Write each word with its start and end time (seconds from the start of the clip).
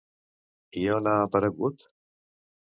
I 0.81 0.85
on 0.95 1.11
ha 1.13 1.15
aparegut? 1.27 1.89